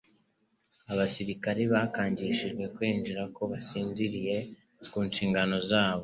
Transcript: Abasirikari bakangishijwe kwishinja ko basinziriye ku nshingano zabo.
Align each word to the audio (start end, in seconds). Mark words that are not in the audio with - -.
Abasirikari 0.91 1.63
bakangishijwe 1.73 2.63
kwishinja 2.75 3.21
ko 3.35 3.41
basinziriye 3.51 4.37
ku 4.91 4.99
nshingano 5.07 5.57
zabo. 5.69 5.99